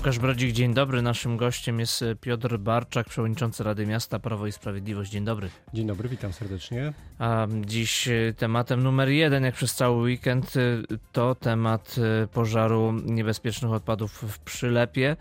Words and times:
Łukasz 0.00 0.18
Brodzik, 0.18 0.52
dzień 0.52 0.74
dobry. 0.74 1.02
Naszym 1.02 1.36
gościem 1.36 1.80
jest 1.80 2.04
Piotr 2.20 2.58
Barczak, 2.58 3.08
przewodniczący 3.08 3.64
Rady 3.64 3.86
Miasta 3.86 4.18
Prawo 4.18 4.46
i 4.46 4.52
Sprawiedliwość. 4.52 5.10
Dzień 5.10 5.24
dobry. 5.24 5.50
Dzień 5.74 5.86
dobry, 5.86 6.08
witam 6.08 6.32
serdecznie. 6.32 6.92
A 7.18 7.46
dziś 7.66 8.08
y, 8.08 8.34
tematem 8.38 8.82
numer 8.82 9.08
jeden, 9.08 9.44
jak 9.44 9.54
przez 9.54 9.74
cały 9.74 10.02
weekend, 10.02 10.56
y, 10.56 10.82
to 11.12 11.34
temat 11.34 11.96
pożaru 12.32 12.92
niebezpiecznych 12.92 13.72
odpadów 13.72 14.12
w 14.12 14.38
Przylepie. 14.38 15.16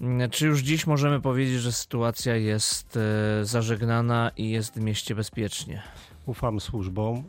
Mm, 0.00 0.30
Czy 0.30 0.46
już 0.46 0.60
dziś 0.60 0.86
możemy 0.86 1.20
powiedzieć, 1.20 1.60
że 1.60 1.72
sytuacja 1.72 2.36
jest 2.36 2.98
zażegnana 3.42 4.30
i 4.36 4.50
jest 4.50 4.74
w 4.74 4.80
mieście 4.80 5.14
bezpiecznie? 5.14 5.82
Ufam 6.30 6.60
służbom 6.60 7.16
e, 7.16 7.22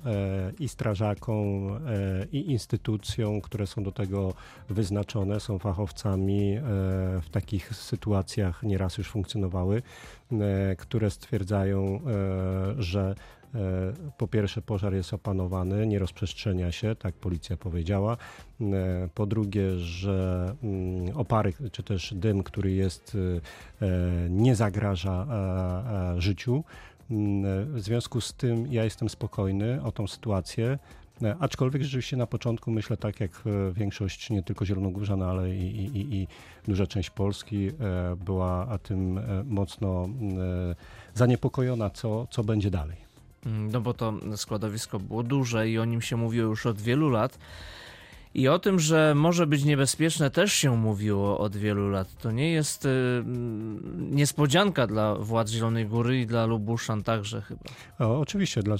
i 0.59 0.67
strażakom, 0.67 1.71
e, 1.71 1.79
i 2.31 2.51
instytucjom, 2.51 3.41
które 3.41 3.67
są 3.67 3.83
do 3.83 3.91
tego 3.91 4.33
wyznaczone, 4.69 5.39
są 5.39 5.59
fachowcami 5.59 6.53
e, 6.53 6.61
w 7.21 7.29
takich 7.31 7.75
sytuacjach 7.75 8.63
nieraz 8.63 8.97
już 8.97 9.09
funkcjonowały, 9.09 9.81
e, 10.31 10.75
które 10.75 11.09
stwierdzają, 11.09 11.99
e, 11.99 12.01
że 12.81 13.15
e, 13.55 13.57
po 14.17 14.27
pierwsze 14.27 14.61
pożar 14.61 14.93
jest 14.93 15.13
opanowany, 15.13 15.87
nie 15.87 15.99
rozprzestrzenia 15.99 16.71
się, 16.71 16.95
tak 16.95 17.15
policja 17.15 17.57
powiedziała. 17.57 18.17
Po 19.13 19.25
drugie, 19.25 19.79
że 19.79 20.55
mm, 20.63 21.17
opary 21.17 21.53
czy 21.71 21.83
też 21.83 22.13
dym, 22.13 22.43
który 22.43 22.71
jest, 22.71 23.17
nie 24.29 24.55
zagraża 24.55 25.27
życiu. 26.17 26.63
Mm, 27.11 27.73
W 27.73 27.79
związku 27.81 28.21
z 28.21 28.33
tym 28.33 28.67
ja 28.73 28.83
jestem 28.83 29.09
spokojny 29.09 29.83
o 29.83 29.91
tą 29.91 30.07
sytuację. 30.07 30.79
E, 31.23 31.35
Aczkolwiek 31.39 31.81
rzeczywiście 31.83 32.17
na 32.17 32.27
początku 32.27 32.71
myślę 32.71 32.97
tak 32.97 33.19
jak 33.19 33.31
e, 33.45 33.71
większość 33.73 34.29
nie 34.29 34.43
tylko 34.43 34.65
Zielonogórzan, 34.65 35.21
ale 35.21 35.55
i, 35.55 35.75
i, 35.97 36.15
i, 36.21 36.27
duża 36.67 36.87
część 36.87 37.09
Polski 37.09 37.67
e, 37.67 37.73
była 38.15 38.77
tym 38.83 39.17
e, 39.17 39.21
mocno 39.43 40.03
mm, 40.05 40.39
e, 40.71 40.75
zaniepokojona, 41.13 41.89
co, 41.89 42.27
co 42.31 42.43
będzie 42.43 42.71
dalej. 42.71 42.97
Mm, 43.45 43.71
No 43.71 43.81
bo 43.81 43.93
to 43.93 44.13
składowisko 44.35 44.99
było 44.99 45.23
duże 45.23 45.69
i 45.69 45.79
o 45.79 45.85
nim 45.85 46.01
się 46.01 46.17
mówiło 46.17 46.49
już 46.49 46.65
od 46.65 46.81
wielu 46.81 47.09
lat. 47.09 47.37
I 48.33 48.47
o 48.47 48.59
tym, 48.59 48.79
że 48.79 49.13
może 49.15 49.47
być 49.47 49.63
niebezpieczne, 49.63 50.29
też 50.29 50.53
się 50.53 50.77
mówiło 50.77 51.39
od 51.39 51.55
wielu 51.55 51.89
lat. 51.89 52.15
To 52.21 52.31
nie 52.31 52.51
jest 52.51 52.85
y, 52.85 52.89
mm, 52.89 54.15
niespodzianka 54.15 54.87
dla 54.87 55.15
władz 55.15 55.49
Zielonej 55.49 55.85
Góry 55.85 56.19
i 56.19 56.25
dla 56.25 56.45
Lubuszan 56.45 57.03
także 57.03 57.41
chyba. 57.41 57.61
O, 57.99 58.19
oczywiście, 58.19 58.63
dla, 58.63 58.75
e, 58.75 58.77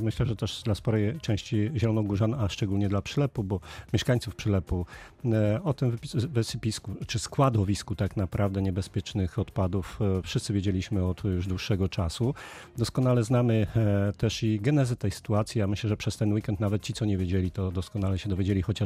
myślę, 0.00 0.26
że 0.26 0.36
też 0.36 0.62
dla 0.62 0.74
sporej 0.74 1.20
części 1.20 1.70
Zielonogórzan, 1.76 2.34
a 2.34 2.48
szczególnie 2.48 2.88
dla 2.88 3.02
Przylepu, 3.02 3.44
bo 3.44 3.60
mieszkańców 3.92 4.34
Przylepu 4.36 4.86
e, 5.24 5.62
o 5.62 5.74
tym 5.74 5.98
wysypisku, 6.14 6.94
czy 7.06 7.18
składowisku 7.18 7.96
tak 7.96 8.16
naprawdę 8.16 8.62
niebezpiecznych 8.62 9.38
odpadów 9.38 9.98
e, 10.18 10.22
wszyscy 10.22 10.52
wiedzieliśmy 10.52 11.04
od 11.04 11.24
już 11.24 11.46
dłuższego 11.46 11.88
czasu. 11.88 12.34
Doskonale 12.78 13.24
znamy 13.24 13.66
e, 13.76 14.12
też 14.16 14.42
i 14.42 14.60
genezę 14.60 14.96
tej 14.96 15.10
sytuacji. 15.10 15.58
Ja 15.58 15.66
myślę, 15.66 15.88
że 15.88 15.96
przez 15.96 16.16
ten 16.16 16.32
weekend 16.32 16.60
nawet 16.60 16.82
ci, 16.82 16.92
co 16.92 17.04
nie 17.04 17.18
wiedzieli, 17.18 17.50
to 17.50 17.70
doskonale 17.70 18.18
się 18.18 18.28
dowiedzieli, 18.28 18.62
chociaż 18.62 18.83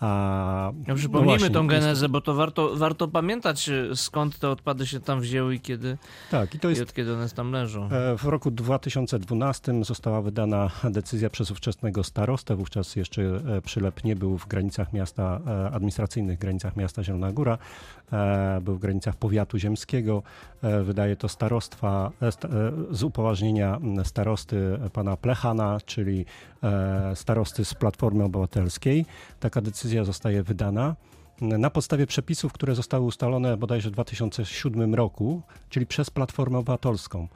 a, 0.00 0.72
No, 0.86 0.94
przypomnijmy 0.94 1.38
właśnie, 1.38 1.54
tą 1.54 1.62
jest- 1.64 1.70
genezę, 1.84 2.08
bo 2.08 2.20
to 2.20 2.34
warto, 2.34 2.76
warto 2.76 3.08
pamiętać, 3.08 3.68
y, 3.68 3.90
skąd 3.96 4.38
te 4.38 4.50
odpady 4.50 4.86
się 4.86 5.00
tam 5.00 5.20
wzięły 5.20 5.54
i 5.54 5.60
kiedy, 5.60 5.98
Tak, 6.30 6.54
i 6.54 6.58
to 6.60 6.68
i 6.68 6.70
jest 6.70 6.82
od 6.82 6.92
kiedy 6.92 7.14
one 7.14 7.28
tam 7.28 7.52
leżą. 7.52 7.88
E, 7.92 8.16
W 8.16 8.24
roku 8.24 8.50
2012 8.50 9.84
została 9.84 10.22
wydana 10.22 10.70
decyzja 10.84 11.30
przez 11.30 11.50
ówczesnego 11.50 12.04
starostę. 12.04 12.56
Wówczas 12.56 12.96
jeszcze 12.96 13.22
e, 13.22 13.62
Przylep 13.62 14.04
nie 14.04 14.16
był 14.16 14.38
w 14.38 14.46
granicach 14.46 14.92
miasta, 14.92 15.40
e, 15.46 15.70
administracyjnych 15.74 16.38
granicach 16.38 16.76
miasta 16.76 17.04
Zielona 17.04 17.32
Góra. 17.32 17.58
E, 18.12 18.60
Był 18.60 18.74
w 18.74 18.78
granicach 18.78 19.16
powiatu 19.16 19.58
ziemskiego. 19.58 20.22
E, 20.62 20.82
Wydaje 20.82 21.16
to 21.16 21.28
starostwa 21.28 22.10
e, 22.22 22.30
z 22.90 23.02
upoważnienia 23.02 23.80
starosty 24.04 24.78
pana 24.92 25.16
Plechana, 25.16 25.78
czyli 25.86 26.24
starosty 27.14 27.64
z 27.64 27.74
Platformy 27.74 28.24
Obywatelskiej. 28.24 29.06
Taka 29.40 29.60
decyzja 29.60 30.04
zostaje 30.04 30.42
wydana 30.42 30.96
na 31.40 31.70
podstawie 31.70 32.06
przepisów, 32.06 32.52
które 32.52 32.74
zostały 32.74 33.04
ustalone 33.04 33.56
bodajże 33.56 33.90
w 33.90 33.92
2007 33.92 34.94
roku, 34.94 35.42
czyli 35.70 35.86
przez 35.86 36.10
Platformę 36.10 36.58
Obywatelską. 36.58 37.28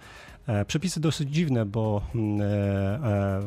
E, 0.47 0.65
Przepisy 0.65 1.01
dosyć 1.01 1.31
dziwne, 1.31 1.67
bo 1.67 2.03
mm, 2.15 2.41
e, 2.41 2.45
e, 2.45 3.43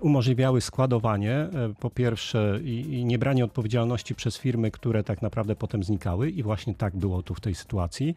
umożliwiały 0.00 0.60
składowanie, 0.60 1.48
po 1.80 1.90
pierwsze, 1.90 2.60
i, 2.64 3.04
niebranie 3.04 3.44
odpowiedzialności 3.44 4.14
przez 4.14 4.38
firmy, 4.38 4.70
które 4.70 5.04
tak 5.04 5.22
naprawdę 5.22 5.56
potem 5.56 5.84
znikały, 5.84 6.30
i 6.30 6.42
właśnie 6.42 6.74
tak 6.74 6.96
było 6.96 7.22
tu 7.22 7.34
w 7.34 7.40
tej 7.40 7.54
sytuacji. 7.54 8.14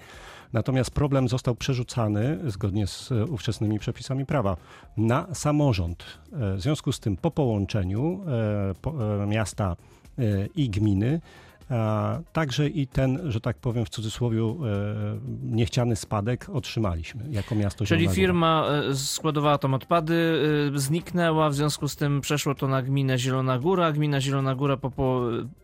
Natomiast 0.53 0.91
problem 0.91 1.27
został 1.27 1.55
przerzucany, 1.55 2.39
zgodnie 2.51 2.87
z 2.87 3.11
ówczesnymi 3.29 3.79
przepisami 3.79 4.25
prawa, 4.25 4.57
na 4.97 5.35
samorząd. 5.35 6.03
W 6.31 6.61
związku 6.61 6.91
z 6.91 6.99
tym, 6.99 7.17
po 7.17 7.31
połączeniu 7.31 8.21
po, 8.81 8.93
miasta 9.27 9.75
i 10.55 10.69
gminy, 10.69 11.19
a 11.69 12.19
także 12.33 12.67
i 12.67 12.87
ten, 12.87 13.31
że 13.31 13.41
tak 13.41 13.57
powiem 13.57 13.85
w 13.85 13.89
cudzysłowie, 13.89 14.41
e, 14.41 14.53
niechciany 15.43 15.95
spadek 15.95 16.49
otrzymaliśmy 16.53 17.23
jako 17.29 17.55
miasto 17.55 17.85
Czyli 17.85 18.07
firma 18.07 18.65
e, 18.89 18.95
składowała 18.95 19.57
tam 19.57 19.73
odpady, 19.73 20.41
e, 20.75 20.79
zniknęła, 20.79 21.49
w 21.49 21.55
związku 21.55 21.87
z 21.87 21.95
tym 21.95 22.21
przeszło 22.21 22.55
to 22.55 22.67
na 22.67 22.81
gminę 22.81 23.17
Zielona 23.17 23.59
Góra. 23.59 23.91
Gmina 23.91 24.21
Zielona 24.21 24.55
Góra 24.55 24.77
po, 24.77 24.91
po, 24.91 25.21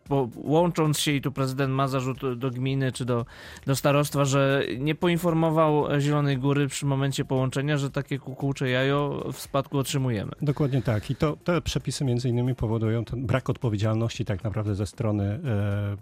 po, 0.09 0.29
łącząc 0.35 0.99
się 0.99 1.11
i 1.11 1.21
tu 1.21 1.31
prezydent 1.31 1.73
ma 1.73 1.87
zarzut 1.87 2.35
do 2.39 2.51
gminy 2.51 2.91
czy 2.91 3.05
do, 3.05 3.25
do 3.65 3.75
starostwa, 3.75 4.25
że 4.25 4.63
nie 4.79 4.95
poinformował 4.95 5.99
Zielonej 5.99 6.37
Góry 6.37 6.67
przy 6.67 6.85
momencie 6.85 7.25
połączenia, 7.25 7.77
że 7.77 7.91
takie 7.91 8.19
kukułcze 8.19 8.69
jajo 8.69 9.29
w 9.33 9.39
spadku 9.39 9.77
otrzymujemy. 9.77 10.31
Dokładnie 10.41 10.81
tak. 10.81 11.09
I 11.11 11.15
to, 11.15 11.37
te 11.43 11.61
przepisy 11.61 12.05
między 12.05 12.29
innymi 12.29 12.55
powodują 12.55 13.05
ten 13.05 13.25
brak 13.25 13.49
odpowiedzialności 13.49 14.25
tak 14.25 14.43
naprawdę 14.43 14.75
ze 14.75 14.85
strony 14.87 15.23
e, 15.23 15.97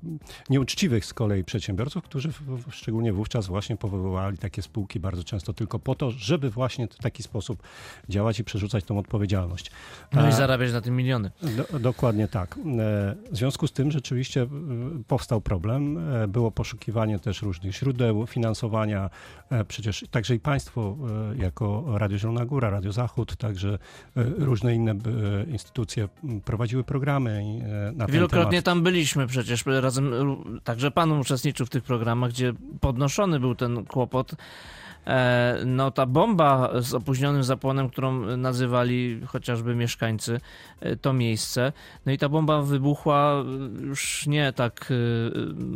nieuczciwych 0.49 1.05
z 1.05 1.13
kolei 1.13 1.43
przedsiębiorców, 1.43 2.03
którzy 2.03 2.31
w, 2.31 2.63
szczególnie 2.71 3.13
wówczas 3.13 3.47
właśnie 3.47 3.77
powoływali 3.77 4.37
takie 4.37 4.61
spółki 4.61 4.99
bardzo 4.99 5.23
często 5.23 5.53
tylko 5.53 5.79
po 5.79 5.95
to, 5.95 6.11
żeby 6.11 6.49
właśnie 6.49 6.87
w 6.87 6.97
taki 6.97 7.23
sposób 7.23 7.63
działać 8.09 8.39
i 8.39 8.43
przerzucać 8.43 8.83
tą 8.83 8.99
odpowiedzialność. 8.99 9.71
No 10.13 10.21
i 10.25 10.27
A- 10.27 10.31
zarabiać 10.31 10.71
na 10.73 10.81
tym 10.81 10.95
miliony. 10.95 11.31
Do, 11.71 11.79
dokładnie 11.79 12.27
tak. 12.27 12.55
E, 12.57 12.57
W 13.31 13.37
związku 13.37 13.67
z 13.67 13.71
tym 13.71 13.91
rzeczywiście 13.97 14.41
e, 14.41 14.47
powstał 15.07 15.41
problem. 15.41 15.97
E, 15.97 16.27
Było 16.27 16.51
poszukiwanie 16.51 17.19
też 17.19 17.41
różnych 17.41 17.75
źródeł 17.75 18.27
finansowania. 18.27 19.09
E, 19.49 19.65
Przecież 19.65 20.05
także 20.11 20.35
i 20.35 20.39
państwo 20.39 20.97
e, 21.33 21.37
jako 21.37 21.83
Radio 21.97 22.17
Zielona 22.17 22.45
Góra, 22.45 22.69
Radio 22.69 22.91
Zachód, 22.91 23.35
także 23.35 23.77
różne 24.15 24.75
inne 24.75 24.95
instytucje 25.47 26.07
prowadziły 26.45 26.83
programy 26.83 27.61
na 27.95 28.07
Wielokrotnie 28.07 28.61
tam 28.61 28.83
byliśmy 28.83 29.27
przecież 29.27 29.65
razem, 29.65 30.11
także 30.63 30.91
pan 30.91 31.11
uczestniczył 31.11 31.65
w 31.65 31.69
tych 31.69 31.83
programach, 31.83 32.31
gdzie 32.31 32.53
podnoszony 32.79 33.39
był 33.39 33.55
ten 33.55 33.85
kłopot. 33.85 34.35
E, 35.07 35.57
No 35.65 35.91
ta 35.91 36.05
bomba 36.05 36.69
z 36.81 36.93
opóźnionym 36.93 37.43
zapłonem, 37.43 37.89
którą 37.89 38.37
nazywali 38.37 39.21
chociażby 39.25 39.75
mieszkańcy 39.75 40.39
e, 40.79 40.95
to 40.95 41.13
miejsce. 41.13 41.71
No 42.05 42.11
i 42.11 42.17
ta 42.17 42.29
bomba 42.29 42.61
wybuchła 42.61 43.33
e, 43.33 43.43
już 43.85 44.27
nie 44.27 44.53
tak 44.53 44.93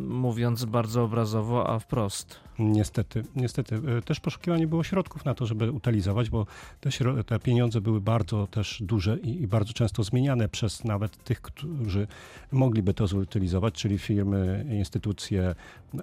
mówiąc 0.07 0.65
bardzo 0.65 1.03
obrazowo, 1.03 1.69
a 1.69 1.79
wprost. 1.79 2.39
Niestety, 2.59 3.23
niestety. 3.35 3.75
E, 3.97 4.01
Też 4.01 4.19
poszukiwanie 4.19 4.67
było 4.67 4.83
środków 4.83 5.25
na 5.25 5.33
to, 5.33 5.45
żeby 5.45 5.71
utylizować, 5.71 6.29
bo 6.29 6.45
te, 6.81 6.89
te 7.23 7.39
pieniądze 7.39 7.81
były 7.81 8.01
bardzo 8.01 8.47
też 8.47 8.83
duże 8.85 9.17
i, 9.17 9.41
i 9.41 9.47
bardzo 9.47 9.73
często 9.73 10.03
zmieniane 10.03 10.49
przez 10.49 10.83
nawet 10.83 11.23
tych, 11.23 11.41
którzy 11.41 12.07
mogliby 12.51 12.93
to 12.93 13.07
zutylizować, 13.07 13.73
czyli 13.73 13.97
firmy, 13.97 14.65
instytucje, 14.71 15.55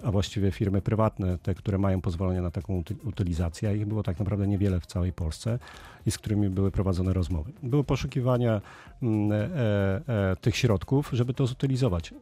a 0.03 0.11
właściwie 0.11 0.51
firmy 0.51 0.81
prywatne, 0.81 1.37
te, 1.37 1.55
które 1.55 1.77
mają 1.77 2.01
pozwolenie 2.01 2.41
na 2.41 2.51
taką 2.51 2.81
uty- 2.81 3.07
utylizację. 3.07 3.77
Ich 3.77 3.85
było 3.85 4.03
tak 4.03 4.19
naprawdę 4.19 4.47
niewiele 4.47 4.79
w 4.79 4.85
całej 4.85 5.13
Polsce 5.13 5.59
i 6.05 6.11
z 6.11 6.17
którymi 6.17 6.49
były 6.49 6.71
prowadzone 6.71 7.13
rozmowy. 7.13 7.51
Było 7.63 7.83
poszukiwania 7.83 8.61
mm, 9.03 9.31
e, 9.31 10.31
e, 10.31 10.35
tych 10.41 10.55
środków, 10.55 11.09
żeby 11.13 11.33
to 11.33 11.47
zutylizować. 11.47 12.11
E, 12.11 12.15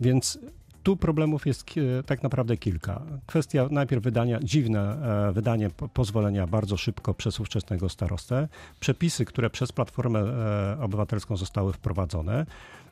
więc 0.00 0.38
tu 0.82 0.96
problemów 0.96 1.46
jest 1.46 1.64
tak 2.06 2.22
naprawdę 2.22 2.56
kilka. 2.56 3.02
Kwestia 3.26 3.68
najpierw 3.70 4.02
wydania, 4.02 4.38
dziwne 4.42 4.80
e, 5.28 5.32
wydanie 5.32 5.70
po- 5.70 5.88
pozwolenia 5.88 6.46
bardzo 6.46 6.76
szybko 6.76 7.14
przez 7.14 7.40
ówczesnego 7.40 7.88
starostę. 7.88 8.48
Przepisy, 8.80 9.24
które 9.24 9.50
przez 9.50 9.72
Platformę 9.72 10.20
e, 10.20 10.82
Obywatelską 10.82 11.36
zostały 11.36 11.72
wprowadzone, 11.72 12.46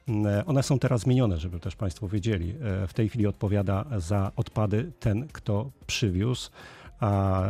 m, 0.08 0.26
e, 0.26 0.46
one 0.46 0.62
są 0.62 0.78
teraz 0.78 1.00
zmienione, 1.00 1.38
żeby 1.38 1.60
też 1.60 1.76
Państwo 1.76 2.08
wiedzieli. 2.08 2.54
W 2.88 2.94
tej 2.94 3.08
chwili 3.08 3.26
odpowiada 3.26 3.84
za 3.98 4.32
odpady 4.36 4.92
ten, 5.00 5.28
kto 5.28 5.70
przywiózł 5.86 6.50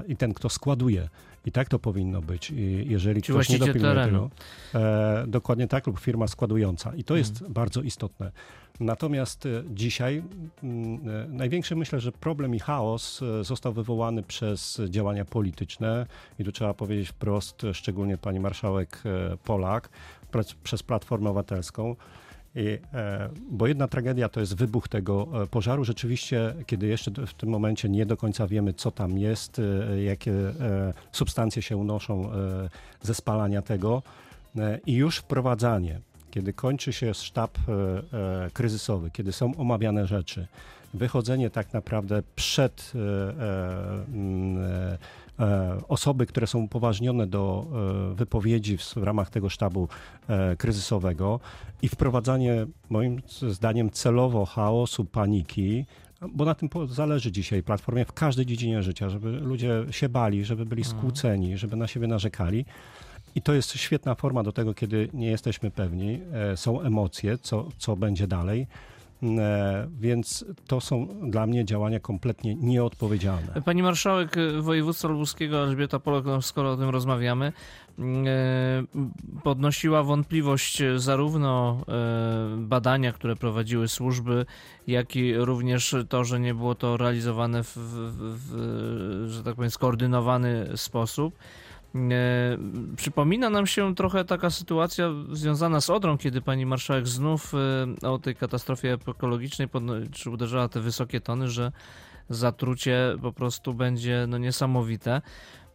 i 0.08 0.16
ten, 0.16 0.34
kto 0.34 0.48
składuje. 0.48 1.08
I 1.46 1.52
tak 1.52 1.68
to 1.68 1.78
powinno 1.78 2.22
być. 2.22 2.52
Jeżeli 2.84 3.22
Ci 3.22 3.32
ktoś 3.32 3.48
nie 3.48 3.58
dopilnuje 3.58 3.94
terenu. 3.94 4.30
tego, 4.72 4.84
e, 4.84 5.24
dokładnie 5.26 5.68
tak, 5.68 5.86
lub 5.86 5.98
firma 6.00 6.26
składująca. 6.28 6.94
I 6.94 7.04
to 7.04 7.16
jest 7.16 7.32
Mhm. 7.32 7.52
bardzo 7.52 7.82
istotne. 7.82 8.32
Natomiast 8.80 9.46
e, 9.46 9.48
dzisiaj 9.70 10.22
mm, 10.62 11.00
e, 11.08 11.28
największy 11.28 11.76
myślę, 11.76 12.00
że 12.00 12.12
problem 12.12 12.54
i 12.54 12.58
chaos 12.58 13.22
e, 13.22 13.44
został 13.44 13.72
wywołany 13.72 14.22
przez 14.22 14.80
działania 14.88 15.24
polityczne 15.24 16.06
i 16.38 16.44
tu 16.44 16.52
trzeba 16.52 16.74
powiedzieć 16.74 17.08
wprost, 17.08 17.62
szczególnie 17.72 18.18
pani 18.18 18.40
marszałek 18.40 19.02
Polak, 19.44 19.88
przez 20.64 20.82
Platformę 20.82 21.30
Obywatelską. 21.30 21.96
I, 22.56 22.78
e, 22.94 23.28
bo 23.50 23.66
jedna 23.66 23.88
tragedia 23.88 24.28
to 24.28 24.40
jest 24.40 24.54
wybuch 24.54 24.88
tego 24.88 25.42
e, 25.42 25.46
pożaru. 25.46 25.84
Rzeczywiście, 25.84 26.54
kiedy 26.66 26.86
jeszcze 26.86 27.10
w 27.10 27.34
tym 27.34 27.48
momencie 27.48 27.88
nie 27.88 28.06
do 28.06 28.16
końca 28.16 28.46
wiemy, 28.46 28.72
co 28.72 28.90
tam 28.90 29.18
jest, 29.18 29.58
e, 29.58 30.02
jakie 30.02 30.32
substancje 31.12 31.62
się 31.62 31.76
unoszą 31.76 32.30
ze 33.02 33.14
spalania 33.14 33.62
tego 33.62 34.02
i 34.86 34.94
już 34.94 35.18
wprowadzanie, 35.18 36.00
kiedy 36.30 36.52
kończy 36.52 36.92
się 36.92 37.14
sztab 37.14 37.58
kryzysowy, 38.52 39.10
kiedy 39.10 39.32
są 39.32 39.56
omawiane 39.56 40.06
rzeczy, 40.06 40.46
wychodzenie 40.94 41.50
tak 41.50 41.72
naprawdę 41.72 42.22
przed 42.36 42.92
osoby, 45.88 46.26
które 46.26 46.46
są 46.46 46.58
upoważnione 46.58 47.26
do 47.26 47.66
e, 48.12 48.14
wypowiedzi 48.14 48.76
w, 48.78 48.96
ramach 48.96 49.30
tego 49.30 49.48
sztabu 49.48 49.88
e, 50.28 50.56
kryzysowego 50.56 51.40
i 51.82 51.88
wprowadzanie 51.88 52.66
moim 52.90 53.22
zdaniem 53.48 53.90
celowo 53.90 54.46
chaosu, 54.46 55.04
paniki, 55.04 55.84
bo 56.28 56.44
na 56.44 56.54
tym 56.54 56.68
zależy 56.88 57.32
dzisiaj 57.32 57.62
Platformie 57.62 58.04
w 58.04 58.12
każdej 58.12 58.46
dziedzinie 58.46 58.82
życia, 58.82 59.08
żeby 59.08 59.30
ludzie 59.30 59.84
się 59.90 60.08
bali, 60.08 60.44
żeby 60.44 60.66
byli 60.66 60.84
skłóceni, 60.84 61.56
żeby 61.56 61.76
na 61.76 61.86
siebie 61.86 62.06
narzekali. 62.06 62.64
I 63.34 63.42
to 63.42 63.54
jest 63.54 63.72
świetna 63.72 64.14
forma 64.14 64.42
do 64.42 64.52
tego, 64.52 64.74
kiedy 64.74 65.08
nie 65.12 65.26
jesteśmy 65.26 65.70
pewni, 65.70 66.20
e, 66.32 66.56
są 66.56 66.80
emocje, 66.80 67.38
co, 67.38 67.68
co 67.78 67.96
będzie 67.96 68.26
dalej. 68.26 68.66
E, 69.22 69.88
Więc 70.00 70.44
to 70.66 70.80
są 70.80 71.08
dla 71.30 71.46
mnie 71.46 71.64
działania 71.64 72.00
kompletnie 72.00 72.54
nieodpowiedzialne. 72.54 73.62
Pani 73.64 73.82
marszałek 73.82 74.36
e, 74.36 74.60
województwa 74.62 75.08
lubuskiego 75.08 75.58
Elżbieta 75.62 75.98
Polak, 75.98 76.24
no 76.24 76.42
skoro 76.42 76.72
o 76.72 76.76
tym 76.76 76.88
rozmawiamy, 76.88 77.52
e, 77.98 78.82
podnosiła 79.42 80.02
wątpliwość 80.02 80.82
zarówno 80.96 81.80
badania, 82.56 83.12
które 83.12 83.36
prowadziły 83.36 83.88
służby, 83.88 84.46
jak 84.86 85.16
i 85.16 85.34
również 85.34 85.94
to, 86.08 86.24
że 86.24 86.40
nie 86.40 86.54
było 86.54 86.74
to 86.74 86.96
realizowane 86.96 87.64
w, 87.64 87.76
w, 87.76 88.36
w 88.36 89.30
że 89.30 89.42
tak 89.42 89.54
powiem, 89.54 89.70
skoordynowany 89.70 90.66
sposób. 90.76 91.38
E, 91.96 92.58
Przypomina 92.96 93.50
nam 93.50 93.66
się 93.66 93.94
trochę 93.94 94.24
taka 94.24 94.50
sytuacja 94.50 95.10
związana 95.32 95.80
z 95.80 95.90
Odrą, 95.90 96.18
kiedy 96.18 96.42
pani 96.42 96.66
marszałek 96.66 97.08
znów 97.08 97.52
e, 98.02 98.08
o 98.08 98.18
tej 98.18 98.36
katastrofie 98.36 98.98
ekologicznej 99.08 99.68
czy 100.12 100.30
uderzała 100.30 100.68
te 100.68 100.80
wysokie 100.80 101.20
tony, 101.20 101.48
że 101.50 101.72
zatrucie 102.30 103.16
po 103.22 103.32
prostu 103.32 103.74
będzie 103.74 104.26
no, 104.28 104.38
niesamowite. 104.38 105.22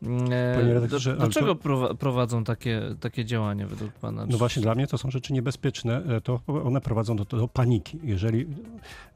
E, 0.04 0.56
Panie 0.56 0.74
redaktorze, 0.74 1.16
do, 1.16 1.22
do 1.28 1.30
czego 1.30 1.56
to- 1.56 1.62
prowa- 1.70 1.96
prowadzą 1.96 2.44
takie, 2.44 2.82
takie 3.00 3.26
działania 3.26 3.68
według 3.68 3.92
pana? 3.92 4.26
No 4.26 4.38
właśnie, 4.38 4.62
dla 4.62 4.76
mnie 4.76 4.88
to 4.88 4.98
są 4.98 5.12
rzeczy 5.12 5.34
niebezpieczne. 5.34 6.04
E, 6.18 6.22
To 6.22 6.40
one 6.66 6.82
prowadzą 6.82 7.16
do, 7.16 7.26
do 7.26 7.48
paniki. 7.48 8.00
Jeżeli, 8.04 8.46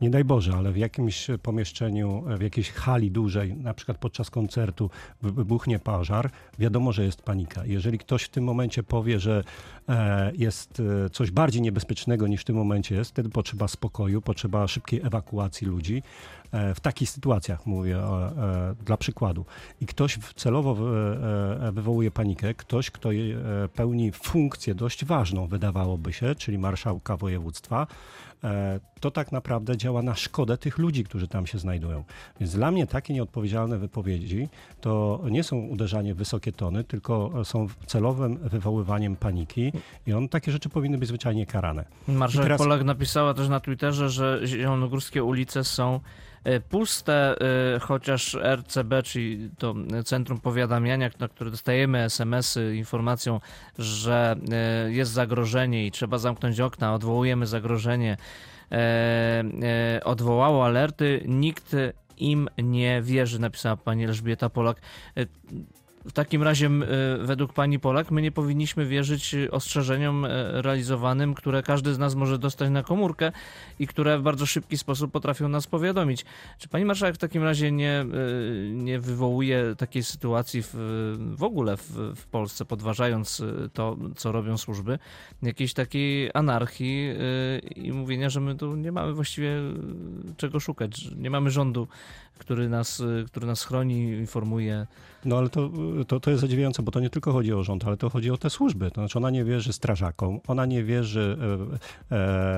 nie 0.01 0.09
daj 0.09 0.23
Boże, 0.23 0.53
ale 0.57 0.71
w 0.71 0.77
jakimś 0.77 1.27
pomieszczeniu, 1.43 2.23
e, 2.29 2.37
w 2.37 2.41
jakiejś 2.41 2.71
hali 2.71 3.11
dużej, 3.11 3.55
na 3.55 3.73
przykład 3.73 3.97
podczas 3.97 4.29
koncertu 4.29 4.89
wy- 5.21 5.31
wybuchnie 5.31 5.79
pożar, 5.79 6.29
wiadomo, 6.59 6.91
że 6.91 7.05
jest 7.05 7.21
panika. 7.21 7.65
Jeżeli 7.65 7.97
ktoś 7.97 8.23
w 8.23 8.29
tym 8.29 8.43
momencie 8.43 8.83
powie, 8.83 9.19
że 9.19 9.43
e, 9.89 10.31
jest 10.35 10.81
e, 11.05 11.09
coś 11.09 11.31
bardziej 11.31 11.61
niebezpiecznego 11.61 12.27
niż 12.27 12.41
w 12.41 12.45
tym 12.45 12.55
momencie 12.55 12.95
jest, 12.95 13.11
wtedy 13.11 13.29
potrzeba 13.29 13.67
spokoju, 13.67 14.21
potrzeba 14.21 14.67
szybkiej 14.67 15.01
ewakuacji 15.03 15.67
ludzi. 15.67 16.03
E, 16.55 16.73
W 16.75 16.79
takich 16.79 17.09
sytuacjach 17.09 17.65
mówię 17.65 17.97
e, 17.97 18.75
dla 18.85 18.97
przykładu. 18.97 19.45
I 19.81 19.85
ktoś 19.85 20.19
celowo 20.35 20.71
e, 20.71 21.71
wywołuje 21.71 22.11
panikę, 22.11 22.53
ktoś, 22.53 22.91
kto 22.91 23.09
pełni 23.75 24.11
funkcję 24.11 24.75
dość 24.75 25.05
ważną, 25.05 25.47
wydawałoby 25.47 26.13
się, 26.13 26.35
czyli 26.35 26.57
marszałka 26.57 27.17
województwa, 27.17 27.87
to 28.99 29.11
tak 29.11 29.31
naprawdę 29.31 29.77
działa 29.77 30.01
na 30.01 30.15
szkodę 30.15 30.57
tych 30.57 30.77
ludzi, 30.77 31.03
którzy 31.03 31.27
tam 31.27 31.47
się 31.47 31.59
znajdują. 31.59 32.03
Więc 32.39 32.53
dla 32.53 32.71
mnie 32.71 32.87
takie 32.87 33.13
nieodpowiedzialne 33.13 33.77
wypowiedzi 33.77 34.49
to 34.81 35.21
nie 35.31 35.43
są 35.43 35.57
uderzanie 35.57 36.13
w 36.13 36.17
wysokie 36.17 36.51
tony, 36.51 36.83
tylko 36.83 37.31
są 37.43 37.67
celowym 37.85 38.37
wywoływaniem 38.37 39.15
paniki 39.15 39.71
i 40.07 40.13
on 40.13 40.29
takie 40.29 40.51
rzeczy 40.51 40.69
powinny 40.69 40.97
być 40.97 41.09
zwyczajnie 41.09 41.45
karane. 41.45 41.85
Marszałek 42.07 42.45
teraz- 42.45 42.61
Polak 42.61 42.83
napisała 42.83 43.33
też 43.33 43.49
na 43.49 43.59
Twitterze, 43.59 44.09
że 44.09 44.41
zielonogórskie 44.45 45.23
ulice 45.23 45.63
są 45.63 45.99
puste, 46.69 47.35
e, 47.75 47.79
chociaż 47.79 48.35
RCB, 48.35 49.03
czyli 49.03 49.49
to 49.57 49.75
Centrum 50.05 50.39
Powiadamiania, 50.39 51.09
na 51.19 51.27
które 51.27 51.51
dostajemy 51.51 52.03
SMS-y 52.03 52.75
informacją, 52.75 53.39
że 53.77 54.35
e, 54.51 54.91
jest 54.91 55.11
zagrożenie 55.11 55.87
i 55.87 55.91
trzeba 55.91 56.17
zamknąć 56.17 56.59
okna, 56.59 56.93
odwołujemy 56.93 57.47
zagrożenie, 57.47 58.17
e, 58.71 58.75
e, 58.75 60.03
odwołało 60.03 60.65
alerty, 60.65 61.23
nikt 61.27 61.75
im 62.17 62.49
nie 62.57 63.01
wierzy, 63.01 63.39
napisała 63.39 63.77
pani 63.77 64.05
Elżbieta 64.05 64.49
Polak. 64.49 64.81
W 66.05 66.11
takim 66.11 66.43
razie, 66.43 66.67
e, 66.67 67.17
według 67.17 67.53
pani 67.53 67.79
Polak, 67.79 68.11
my 68.11 68.21
nie 68.21 68.31
powinniśmy 68.31 68.85
wierzyć 68.85 69.35
e, 69.35 69.51
ostrzeżeniom 69.51 70.25
e, 70.25 70.61
realizowanym, 70.61 71.33
które 71.33 71.63
każdy 71.63 71.93
z 71.93 71.97
nas 71.97 72.15
może 72.15 72.39
dostać 72.39 72.69
na 72.69 72.83
komórkę 72.83 73.31
i 73.79 73.87
które 73.87 74.19
w 74.19 74.21
bardzo 74.21 74.45
szybki 74.45 74.77
sposób 74.77 75.11
potrafią 75.11 75.49
nas 75.49 75.67
powiadomić. 75.67 76.25
Czy 76.59 76.69
pani 76.69 76.85
marszałek 76.85 77.15
w 77.15 77.17
takim 77.17 77.43
razie 77.43 77.71
nie, 77.71 78.05
nie 78.73 78.99
wywołuje 78.99 79.75
takiej 79.77 80.03
sytuacji 80.03 80.63
w, 80.63 80.75
w 81.35 81.43
ogóle 81.43 81.77
w, 81.77 81.91
w 82.15 82.25
Polsce, 82.27 82.65
podważając 82.65 83.43
to, 83.73 83.97
co 84.15 84.31
robią 84.31 84.57
służby, 84.57 84.99
jakiejś 85.41 85.73
takiej 85.73 86.29
anarchii 86.33 87.09
i 87.75 87.91
mówienia, 87.91 88.29
że 88.29 88.41
my 88.41 88.55
tu 88.55 88.75
nie 88.75 88.91
mamy 88.91 89.13
właściwie 89.13 89.51
czego 90.37 90.59
szukać, 90.59 91.09
nie 91.15 91.29
mamy 91.29 91.51
rządu, 91.51 91.87
który 92.39 92.69
nas, 92.69 93.01
e, 93.21 93.25
który 93.25 93.47
nas 93.47 93.63
chroni, 93.63 94.07
informuje. 94.11 94.87
No 95.25 95.37
ale 95.37 95.49
to, 95.49 95.69
to, 96.07 96.19
to 96.19 96.29
jest 96.31 96.41
zadziwiające, 96.41 96.83
bo 96.83 96.91
to 96.91 96.99
nie 96.99 97.09
tylko 97.09 97.31
chodzi 97.31 97.53
o 97.53 97.63
rząd, 97.63 97.85
ale 97.85 97.97
to 97.97 98.09
chodzi 98.09 98.31
o 98.31 98.37
te 98.37 98.49
służby. 98.49 98.91
To 98.91 99.01
znaczy 99.01 99.17
ona 99.17 99.29
nie 99.29 99.43
wierzy 99.43 99.73
strażakom, 99.73 100.39
ona 100.47 100.65
nie 100.65 100.83
wierzy 100.83 101.37
e, 102.11 102.15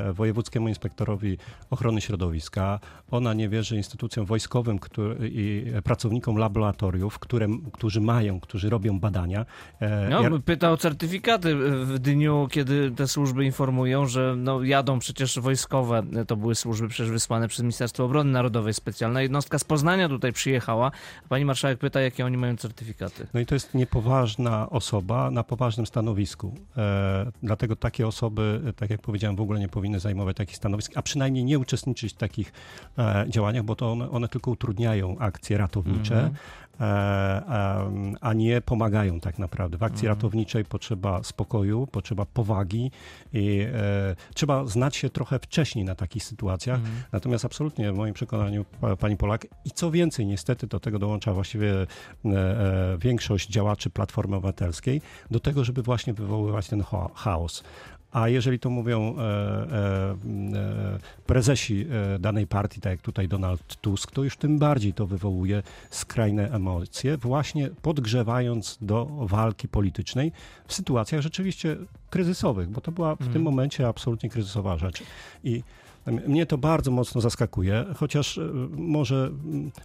e, 0.09 0.13
wojewódzkiemu 0.13 0.67
inspektorowi 0.67 1.37
ochrony 1.69 2.01
środowiska, 2.01 2.79
ona 3.11 3.33
nie 3.33 3.49
wierzy 3.49 3.75
instytucjom 3.77 4.25
wojskowym 4.25 4.79
który, 4.79 5.15
i 5.33 5.65
pracownikom 5.83 6.37
laboratoriów, 6.37 7.19
które, 7.19 7.47
którzy 7.73 8.01
mają, 8.01 8.39
którzy 8.39 8.69
robią 8.69 8.99
badania. 8.99 9.45
E, 9.79 10.09
No, 10.09 10.21
ja- 10.21 10.29
pyta 10.45 10.71
o 10.71 10.77
certyfikaty 10.77 11.55
w 11.85 11.99
dniu, 11.99 12.47
kiedy 12.51 12.91
te 12.91 13.07
służby 13.07 13.45
informują, 13.45 14.05
że 14.05 14.35
no, 14.37 14.63
jadą 14.63 14.99
przecież 14.99 15.39
wojskowe, 15.39 16.03
to 16.27 16.35
były 16.35 16.55
służby 16.55 16.87
przecież 16.87 17.11
wysłane 17.11 17.47
przez 17.47 17.63
Ministerstwo 17.63 18.03
Obrony 18.05 18.31
Narodowej, 18.31 18.73
specjalna 18.73 19.21
jednostka 19.21 19.59
Poznania 19.67 20.09
tutaj 20.09 20.33
przyjechała. 20.33 20.91
Pani 21.29 21.45
marszałek 21.45 21.79
pyta, 21.79 22.01
jakie 22.01 22.25
oni 22.25 22.37
mają 22.37 22.57
certyfikaty. 22.57 23.27
No 23.33 23.39
i 23.39 23.45
to 23.45 23.55
jest 23.55 23.73
niepoważna 23.73 24.69
osoba 24.69 25.31
na 25.31 25.43
poważnym 25.43 25.85
stanowisku. 25.85 26.55
E, 26.77 27.31
dlatego 27.43 27.75
takie 27.75 28.07
osoby, 28.07 28.61
e, 28.67 28.73
tak 28.73 28.89
jak 28.89 29.01
powiedziałem, 29.01 29.35
w 29.35 29.41
ogóle 29.41 29.59
nie 29.59 29.67
powinny 29.67 29.99
zajmować 29.99 30.37
takich 30.37 30.55
stanowisk, 30.55 30.91
a 30.95 31.01
przynajmniej 31.01 31.43
nie 31.43 31.59
uczestniczyć 31.59 32.13
w 32.13 32.17
takich 32.17 32.53
e, 32.97 33.25
działaniach, 33.29 33.63
bo 33.63 33.75
to 33.75 33.91
one, 33.91 34.09
one 34.09 34.27
tylko 34.27 34.51
utrudniają 34.51 35.17
akcje 35.19 35.57
ratownicze. 35.57 36.15
Mhm. 36.15 36.33
E, 36.33 36.66
a, 36.79 37.81
a 38.21 38.33
nie 38.33 38.61
pomagają 38.61 39.19
tak 39.19 39.39
naprawdę. 39.39 39.77
W 39.77 39.83
akcji 39.83 40.07
ratowniczej 40.07 40.65
potrzeba 40.65 41.23
spokoju, 41.23 41.87
potrzeba 41.87 42.25
powagi 42.25 42.91
i 43.33 43.59
e, 43.73 44.15
trzeba 44.33 44.65
znać 44.65 44.95
się 44.95 45.09
trochę 45.09 45.39
wcześniej 45.39 45.85
na 45.85 45.95
takich 45.95 46.23
sytuacjach. 46.23 46.79
Natomiast 47.11 47.45
absolutnie 47.45 47.91
w 47.91 47.95
moim 47.95 48.13
przekonaniu 48.13 48.65
pa- 48.81 48.95
pani 48.95 49.17
Polak 49.17 49.47
i 49.65 49.71
co 49.71 49.91
więcej, 49.91 50.25
niestety 50.25 50.67
do 50.67 50.79
tego 50.79 50.99
dołącza 50.99 51.33
właściwie 51.33 51.73
e, 51.81 51.85
e, 52.25 52.97
większość 52.99 53.49
działaczy 53.49 53.89
Platformy 53.89 54.35
Obywatelskiej 54.35 55.01
do 55.31 55.39
tego, 55.39 55.63
żeby 55.63 55.81
właśnie 55.83 56.13
wywoływać 56.13 56.67
ten 56.67 56.83
cha- 56.83 57.09
chaos. 57.15 57.63
A 58.11 58.29
jeżeli 58.29 58.59
to 58.59 58.69
mówią 58.69 59.15
e, 59.17 59.21
e, 59.21 60.15
e, 60.53 60.99
prezesi 61.25 61.85
e, 62.15 62.19
danej 62.19 62.47
partii, 62.47 62.81
tak 62.81 62.91
jak 62.91 63.01
tutaj 63.01 63.27
Donald 63.27 63.75
Tusk, 63.81 64.11
to 64.11 64.23
już 64.23 64.37
tym 64.37 64.59
bardziej 64.59 64.93
to 64.93 65.07
wywołuje 65.07 65.63
skrajne 65.89 66.51
emocje, 66.51 67.17
właśnie 67.17 67.69
podgrzewając 67.81 68.77
do 68.81 69.05
walki 69.05 69.67
politycznej 69.67 70.31
w 70.67 70.73
sytuacjach 70.73 71.21
rzeczywiście 71.21 71.77
kryzysowych, 72.09 72.69
bo 72.69 72.81
to 72.81 72.91
była 72.91 73.15
w 73.15 73.33
tym 73.33 73.41
momencie 73.41 73.87
absolutnie 73.87 74.29
kryzysowa 74.29 74.77
rzecz. 74.77 75.03
I 75.43 75.63
mnie 76.11 76.45
to 76.45 76.57
bardzo 76.57 76.91
mocno 76.91 77.21
zaskakuje, 77.21 77.85
chociaż 77.95 78.37
e, 78.37 78.41
może, 78.77 79.31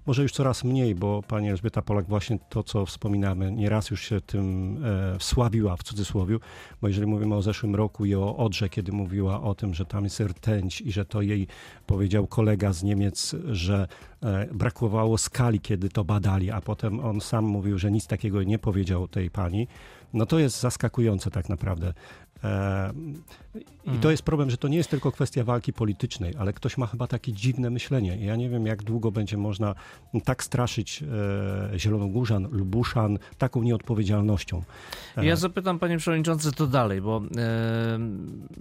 może 0.06 0.22
już 0.22 0.32
coraz 0.32 0.64
mniej, 0.64 0.94
bo 0.94 1.22
pani 1.22 1.50
Elżbieta 1.50 1.82
Polak 1.82 2.06
właśnie 2.08 2.38
to, 2.48 2.62
co 2.62 2.86
wspominamy, 2.86 3.52
nieraz 3.52 3.90
już 3.90 4.02
się 4.02 4.20
tym 4.20 4.76
e, 4.84 5.18
wsławiła 5.18 5.76
w 5.76 5.82
cudzysłowie, 5.82 6.38
bo 6.80 6.88
jeżeli 6.88 7.06
mówimy 7.06 7.34
o 7.34 7.42
zeszłym 7.42 7.74
roku 7.74 8.04
i 8.04 8.14
o 8.14 8.36
Odrze, 8.36 8.68
kiedy 8.68 8.92
mówiła 8.92 9.42
o 9.42 9.54
tym, 9.54 9.74
że 9.74 9.84
tam 9.84 10.04
jest 10.04 10.20
rtęć 10.20 10.80
i 10.80 10.92
że 10.92 11.04
to 11.04 11.22
jej 11.22 11.46
powiedział 11.86 12.26
kolega 12.26 12.72
z 12.72 12.82
Niemiec, 12.82 13.36
że 13.50 13.88
e, 14.22 14.46
brakowało 14.54 15.18
skali, 15.18 15.60
kiedy 15.60 15.88
to 15.88 16.04
badali, 16.04 16.50
a 16.50 16.60
potem 16.60 17.00
on 17.00 17.20
sam 17.20 17.44
mówił, 17.44 17.78
że 17.78 17.90
nic 17.90 18.06
takiego 18.06 18.42
nie 18.42 18.58
powiedział 18.58 19.08
tej 19.08 19.30
pani, 19.30 19.66
no 20.12 20.26
to 20.26 20.38
jest 20.38 20.60
zaskakujące 20.60 21.30
tak 21.30 21.48
naprawdę. 21.48 21.92
E, 22.44 22.92
I 23.84 23.98
to 23.98 24.10
jest 24.10 24.22
problem, 24.22 24.50
że 24.50 24.56
to 24.56 24.68
nie 24.68 24.76
jest 24.76 24.90
tylko 24.90 25.12
kwestia 25.12 25.44
walki 25.44 25.72
politycznej, 25.72 26.34
ale 26.38 26.52
ktoś 26.52 26.78
ma 26.78 26.86
chyba 26.86 27.06
takie 27.06 27.32
dziwne 27.32 27.70
myślenie. 27.70 28.16
Ja 28.16 28.36
nie 28.36 28.48
wiem, 28.50 28.66
jak 28.66 28.82
długo 28.82 29.10
będzie 29.10 29.36
można 29.36 29.74
tak 30.24 30.44
straszyć 30.44 31.02
e, 31.72 31.78
Zielonogórzan, 31.78 32.48
Lubuszan 32.50 33.18
taką 33.38 33.62
nieodpowiedzialnością. 33.62 34.62
E, 35.16 35.26
Ja 35.26 35.36
zapytam, 35.36 35.78
panie 35.78 35.98
przewodniczący, 35.98 36.52
to 36.52 36.66
dalej, 36.66 37.00
bo 37.00 37.22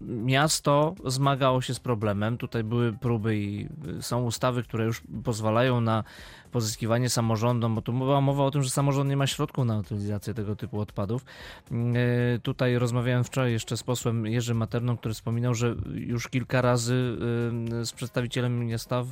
miasto 0.08 0.96
zmagało 1.06 1.62
się 1.62 1.74
z 1.74 1.80
problemem. 1.80 2.38
Tutaj 2.38 2.64
były 2.64 2.94
próby 2.94 3.38
i 3.38 3.68
są 4.02 4.24
ustawy, 4.24 4.64
które 4.64 4.86
już 4.86 5.02
pozwalają 5.24 5.82
na 5.82 6.04
pozyskiwanie 6.52 7.10
samorządom, 7.10 7.76
bo 7.76 7.82
tu 7.82 7.94
była 7.94 8.22
mowa 8.22 8.44
o 8.44 8.52
tym, 8.52 8.64
że 8.64 8.70
samorząd 8.70 9.10
nie 9.10 9.18
ma 9.18 9.28
środków 9.28 9.66
na 9.66 9.78
utylizację 9.78 10.34
tego 10.34 10.56
typu 10.56 10.80
odpadów. 10.80 11.26
Tutaj 12.44 12.78
rozmawiałem 12.78 13.24
wczoraj 13.24 13.52
jeszcze 13.52 13.71
z 13.78 13.84
posłem 13.84 14.25
Jerzym 14.25 14.58
Materną, 14.58 14.98
który 14.98 15.13
wspominał, 15.13 15.54
że 15.54 15.75
już 15.94 16.28
kilka 16.28 16.62
razy 16.62 17.18
e, 17.82 17.86
z 17.86 17.92
przedstawicielem 17.92 18.66
miasta 18.66 19.04
w, 19.04 19.10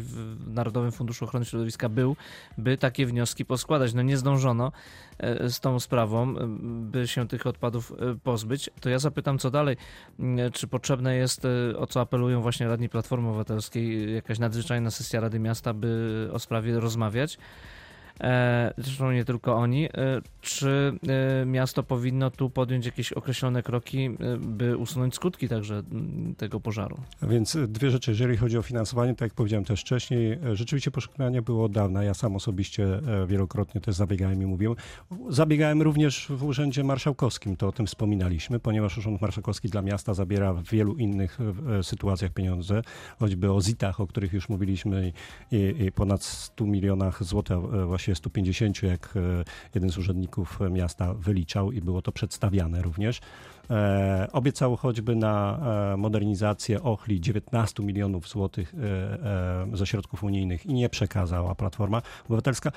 w 0.00 0.36
Narodowym 0.54 0.92
Funduszu 0.92 1.24
Ochrony 1.24 1.44
Środowiska 1.44 1.88
był, 1.88 2.16
by 2.58 2.76
takie 2.76 3.06
wnioski 3.06 3.44
poskładać. 3.44 3.94
No 3.94 4.02
nie 4.02 4.16
zdążono 4.16 4.72
e, 5.18 5.50
z 5.50 5.60
tą 5.60 5.80
sprawą, 5.80 6.38
e, 6.38 6.46
by 6.80 7.08
się 7.08 7.28
tych 7.28 7.46
odpadów 7.46 7.92
e, 7.92 8.14
pozbyć. 8.22 8.70
To 8.80 8.88
ja 8.88 8.98
zapytam, 8.98 9.38
co 9.38 9.50
dalej. 9.50 9.76
Mm, 10.18 10.52
Czy 10.52 10.66
potrzebne 10.66 11.16
jest, 11.16 11.44
e, 11.44 11.78
o 11.78 11.86
co 11.86 12.00
apelują 12.00 12.42
właśnie 12.42 12.68
radni 12.68 12.88
Platformy 12.88 13.28
Obywatelskiej, 13.28 14.14
jakaś 14.14 14.38
nadzwyczajna 14.38 14.90
sesja 14.90 15.20
Rady 15.20 15.38
Miasta, 15.38 15.74
by 15.74 16.28
o 16.32 16.38
sprawie 16.38 16.80
rozmawiać? 16.80 17.38
E, 18.20 18.74
Zresztą 18.78 19.12
nie 19.12 19.24
tylko 19.24 19.54
oni. 19.54 19.84
E, 19.84 19.90
Czy 20.40 20.92
e, 21.42 21.46
miasto 21.46 21.82
powinno 21.82 22.30
tu 22.30 22.50
podjąć 22.50 22.86
jakieś 22.86 23.12
określone 23.12 23.62
kroki, 23.62 24.10
by 24.38 24.76
usunąć 24.76 25.14
skutki 25.14 25.48
także 25.48 25.82
tego 26.36 26.60
pożaru? 26.60 26.96
A 27.20 27.26
Więc 27.26 27.56
dwie 27.68 27.90
rzeczy. 27.90 28.10
Jeżeli 28.10 28.36
chodzi 28.36 28.58
o 28.58 28.62
finansowanie, 28.62 29.14
tak 29.14 29.20
jak 29.20 29.34
powiedziałem 29.34 29.64
też 29.64 29.80
wcześniej, 29.80 30.38
rzeczywiście 30.52 30.90
poszukiwania 30.90 31.42
było 31.42 31.64
od 31.64 31.72
dawna. 31.72 32.04
Ja 32.04 32.14
sam 32.14 32.36
osobiście 32.36 33.00
wielokrotnie 33.26 33.80
też 33.80 33.94
zabiegałem 33.94 34.42
i 34.42 34.46
mówiłem. 34.46 34.76
Zabiegałem 35.28 35.82
również 35.82 36.26
w 36.30 36.44
Urzędzie 36.44 36.84
Marszałkowskim, 36.84 37.56
to 37.56 37.68
o 37.68 37.72
tym 37.72 37.86
wspominaliśmy, 37.86 38.60
ponieważ 38.60 38.98
Urząd 38.98 39.20
Marszałkowski 39.20 39.68
dla 39.68 39.82
miasta 39.82 40.14
zabiera 40.14 40.54
w 40.54 40.62
wielu 40.62 40.96
innych 40.96 41.38
sytuacjach 41.82 42.32
pieniądze, 42.32 42.82
choćby 43.18 43.52
o 43.52 43.60
ZIT-ach, 43.60 44.00
o 44.00 44.06
których 44.06 44.32
już 44.32 44.48
mówiliśmy 44.48 45.12
i, 45.52 45.74
i 45.80 45.92
ponad 45.92 46.22
100 46.22 46.66
milionach 46.66 47.24
złotych, 47.24 47.56
e, 47.56 47.86
właściwie 48.04 48.14
150, 48.14 48.82
jak 48.82 49.14
e, 49.16 49.44
jeden 49.74 49.90
z 49.90 49.98
urzędników 49.98 50.58
miasta 50.70 51.14
wyliczał 51.14 51.72
i 51.72 51.80
było 51.80 52.02
to 52.02 52.12
przedstawiane 52.12 52.82
również. 52.82 53.20
E, 53.70 54.28
obiecało 54.32 54.76
choćby 54.76 55.16
na 55.16 55.58
e, 55.92 55.96
modernizację 55.96 56.82
Ochli 56.82 57.20
19 57.20 57.82
milionów 57.82 58.28
złotych 58.28 58.74
ze 59.72 59.86
środków 59.86 60.24
unijnych 60.24 60.66
i 60.66 60.74
nie 60.74 60.88
przekazała 60.88 61.54
Platforma 61.54 62.02
Obywatelska. 62.24 62.72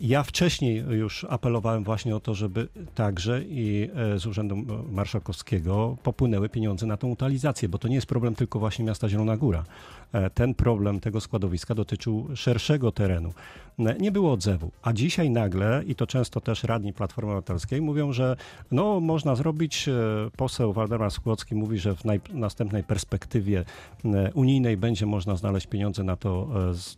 Ja 0.00 0.22
wcześniej 0.22 0.76
już 0.76 1.26
apelowałem 1.28 1.84
właśnie 1.84 2.16
o 2.16 2.20
to, 2.20 2.34
żeby 2.34 2.68
także 2.94 3.42
i 3.42 3.90
e, 4.14 4.18
z 4.18 4.26
Urzędu 4.26 4.56
Marszałkowskiego 4.92 5.96
popłynęły 6.02 6.48
pieniądze 6.48 6.86
na 6.86 6.96
tą 6.96 7.08
utilizację, 7.08 7.68
bo 7.68 7.78
to 7.78 7.88
nie 7.88 7.94
jest 7.94 8.06
problem 8.06 8.34
tylko 8.34 8.58
właśnie 8.58 8.84
miasta 8.84 9.08
Zielona 9.08 9.36
Góra. 9.36 9.64
E, 10.12 10.30
Ten 10.30 10.54
problem 10.54 11.00
tego 11.00 11.20
składowiska 11.20 11.74
dotyczył 11.74 12.28
szerszego 12.34 12.92
terenu. 12.92 13.32
E, 13.78 13.94
Nie 13.98 14.12
było 14.12 14.32
odzewu, 14.32 14.70
a 14.82 14.92
dzisiaj 14.92 15.30
nagle, 15.30 15.82
i 15.86 15.94
to 15.94 16.06
często 16.06 16.40
też 16.40 16.64
radni 16.64 16.92
Platformy 16.92 17.30
Obywatelskiej 17.30 17.80
mówią, 17.80 18.12
że 18.12 18.36
no 18.70 19.00
można 19.00 19.34
zrobić, 19.36 19.86
poseł 20.36 20.72
Waldemar 20.72 21.10
Skłocki 21.10 21.54
mówi, 21.54 21.78
że 21.78 21.94
w 21.94 22.02
następnej 22.32 22.84
perspektywie 22.84 23.64
unijnej 24.34 24.76
będzie 24.76 25.06
można 25.06 25.36
znaleźć 25.36 25.66
pieniądze 25.66 26.02
na 26.02 26.16
to, 26.16 26.48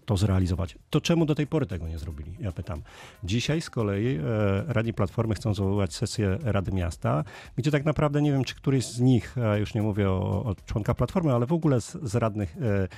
to 0.07 0.17
zrealizować. 0.17 0.79
To 0.91 1.01
czemu 1.01 1.27
do 1.27 1.35
tej 1.35 1.47
pory 1.47 1.67
tego 1.67 1.89
nie 1.89 1.99
zrobili? 1.99 2.33
Ja 2.41 2.53
pytam. 2.61 2.83
Dzisiaj 3.25 3.61
z 3.61 3.71
kolei 3.71 4.17
e, 4.17 4.21
radni 4.67 4.93
Platformy 4.93 5.35
chcą 5.35 5.55
zwoływać 5.55 5.95
sesję 5.95 6.39
Rady 6.43 6.73
Miasta, 6.73 7.25
gdzie 7.57 7.71
tak 7.71 7.85
naprawdę 7.85 8.23
nie 8.23 8.33
wiem, 8.33 8.45
czy 8.45 8.55
któryś 8.55 8.87
z 8.87 9.01
nich, 9.01 9.39
a 9.39 9.57
już 9.57 9.75
nie 9.75 9.83
mówię 9.83 10.11
o, 10.11 10.45
o 10.45 10.55
członka 10.67 10.95
Platformy, 10.95 11.35
ale 11.35 11.47
w 11.47 11.53
ogóle 11.53 11.81
z, 11.81 11.97
z 12.03 12.15
radnych 12.15 12.57
e, 12.57 12.89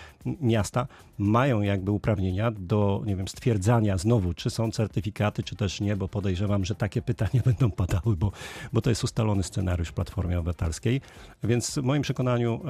miasta 0.40 0.87
mają 1.19 1.61
jakby 1.61 1.90
uprawnienia 1.90 2.50
do, 2.50 3.02
nie 3.07 3.16
wiem, 3.16 3.28
stwierdzania 3.28 3.99
znowu, 3.99 4.35
czy 4.35 4.50
są 4.50 4.71
certyfikaty, 4.71 5.42
czy 5.42 5.57
też 5.57 5.81
nie, 5.81 5.97
bo 5.97 6.09
podejrzewam, 6.09 6.64
że 6.64 6.75
takie 6.75 7.02
pytania 7.02 7.42
będą 7.50 7.71
padały, 7.71 8.16
bo, 8.16 8.33
bo 8.73 8.81
to 8.81 8.90
jest 8.90 9.04
ustalony 9.04 9.42
scenariusz 9.42 9.88
w 9.88 9.92
Platformie 9.92 10.38
Obywatelskiej. 10.38 11.00
Więc 11.42 11.78
w 11.78 11.83
moim 11.83 12.02
przekonaniu 12.02 12.61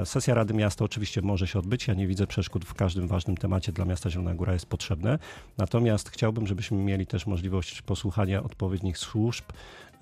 e, 0.00 0.06
sesja 0.06 0.34
Rady 0.34 0.54
Miasta 0.54 0.84
oczywiście 0.84 1.22
może 1.22 1.46
się 1.46 1.58
odbyć. 1.58 1.88
Ja 1.88 1.94
nie 1.94 2.06
widzę 2.06 2.26
przeszkód 2.26 2.64
w 2.64 2.74
każdym 2.74 3.08
ważnym 3.08 3.36
temacie 3.36 3.72
dla 3.72 3.84
miasta 3.84 4.10
Zielona 4.10 4.34
Góra 4.34 4.52
jest 4.52 4.66
potrzebne. 4.66 5.18
Natomiast 5.58 6.10
chciałbym, 6.10 6.41
żebyśmy 6.46 6.78
mieli 6.78 7.06
też 7.06 7.26
możliwość 7.26 7.82
posłuchania 7.82 8.42
odpowiednich 8.42 8.98
służb, 8.98 9.44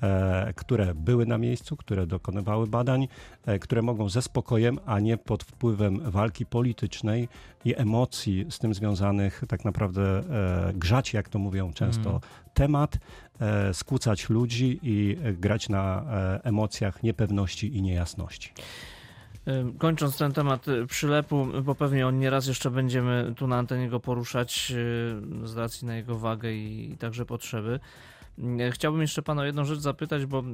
e, 0.02 0.52
które 0.56 0.94
były 0.94 1.26
na 1.26 1.38
miejscu, 1.38 1.76
które 1.76 2.06
dokonywały 2.06 2.66
badań, 2.66 3.08
e, 3.46 3.58
które 3.58 3.82
mogą 3.82 4.08
ze 4.08 4.22
spokojem, 4.22 4.78
a 4.86 5.00
nie 5.00 5.16
pod 5.16 5.42
wpływem 5.42 6.10
walki 6.10 6.46
politycznej 6.46 7.28
i 7.64 7.76
emocji 7.76 8.46
z 8.50 8.58
tym 8.58 8.74
związanych, 8.74 9.44
tak 9.48 9.64
naprawdę 9.64 10.02
e, 10.02 10.72
grzać, 10.74 11.12
jak 11.12 11.28
to 11.28 11.38
mówią 11.38 11.72
często, 11.72 12.20
temat, 12.54 12.98
e, 13.40 13.74
skłócać 13.74 14.30
ludzi 14.30 14.80
i 14.82 15.16
grać 15.38 15.68
na 15.68 16.04
emocjach 16.42 17.02
niepewności 17.02 17.76
i 17.76 17.82
niejasności. 17.82 18.52
Kończąc 19.78 20.18
ten 20.18 20.32
temat 20.32 20.68
y, 20.68 20.86
przylepu, 20.86 21.46
bo 21.62 21.74
pewnie 21.74 22.06
on 22.06 22.18
nieraz 22.18 22.46
jeszcze 22.46 22.70
będziemy 22.70 23.34
tu 23.36 23.46
na 23.46 23.56
antenie 23.58 23.88
go 23.88 24.00
poruszać 24.00 24.72
y, 25.44 25.48
z 25.48 25.56
racji 25.56 25.86
na 25.86 25.96
jego 25.96 26.18
wagę 26.18 26.52
i, 26.52 26.96
także 26.98 27.24
potrzeby. 27.24 27.80
Chciałbym 28.70 29.00
jeszcze 29.00 29.22
pana 29.22 29.42
o 29.42 29.44
jedną 29.44 29.64
rzecz 29.64 29.78
zapytać, 29.78 30.26
bo 30.26 30.44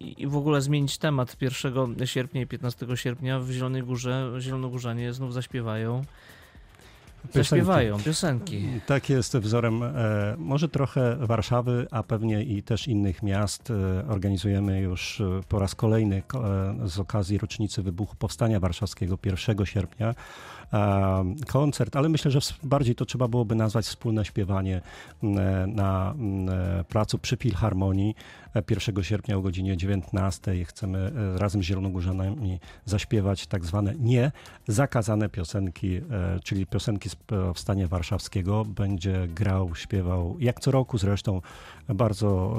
i 0.00 0.26
w 0.26 0.36
ogóle 0.36 0.60
zmienić 0.60 0.98
temat. 0.98 1.36
1 1.40 2.06
sierpnia 2.06 2.42
i 2.42 2.46
15 2.46 2.86
sierpnia 2.94 3.40
w 3.40 3.50
Zielonej 3.50 3.82
Górze 3.82 4.32
Zielonogórzanie 4.38 5.12
znów 5.12 5.32
zaśpiewają. 5.32 6.04
Zaśpiewają 7.30 7.98
piosenki. 7.98 8.68
Tak 8.86 9.10
jest 9.10 9.36
wzorem 9.36 9.82
e, 9.82 9.90
może 10.38 10.68
trochę 10.68 11.16
Warszawy, 11.20 11.86
a 11.90 12.02
pewnie 12.02 12.42
i 12.42 12.62
też 12.62 12.88
innych 12.88 13.22
miast. 13.22 13.70
E, 13.70 14.08
organizujemy 14.08 14.80
już 14.80 15.20
e, 15.20 15.40
po 15.48 15.58
raz 15.58 15.74
kolejny 15.74 16.22
ko- 16.26 16.64
e, 16.84 16.88
z 16.88 16.98
okazji 16.98 17.38
rocznicy 17.38 17.82
wybuchu 17.82 18.16
Powstania 18.16 18.60
Warszawskiego 18.60 19.18
1 19.24 19.66
sierpnia 19.66 20.14
koncert, 21.46 21.96
ale 21.96 22.08
myślę, 22.08 22.30
że 22.30 22.38
bardziej 22.62 22.94
to 22.94 23.04
trzeba 23.06 23.28
byłoby 23.28 23.54
nazwać 23.54 23.84
wspólne 23.84 24.24
śpiewanie 24.24 24.76
e, 25.22 25.26
na 25.66 26.14
e, 26.80 26.84
placu 26.84 27.18
przy 27.18 27.36
Filharmonii 27.36 28.14
1 28.70 29.04
sierpnia 29.04 29.36
o 29.36 29.40
godzinie 29.40 29.76
19. 29.76 30.64
Chcemy 30.64 31.12
e, 31.34 31.38
razem 31.38 31.62
z 31.62 31.66
Zielonogórzanami 31.66 32.60
zaśpiewać 32.84 33.46
tak 33.46 33.64
zwane 33.64 33.94
nie 33.98 34.32
zakazane 34.68 35.28
piosenki, 35.28 35.96
e, 35.96 36.02
czyli 36.44 36.66
piosenki 36.66 37.08
z 37.08 37.16
Powstania 37.16 37.88
Warszawskiego. 37.88 38.64
Będzie 38.64 39.28
grał, 39.28 39.74
śpiewał, 39.74 40.36
jak 40.38 40.60
co 40.60 40.70
roku 40.70 40.98
zresztą, 40.98 41.40
bardzo 41.88 42.56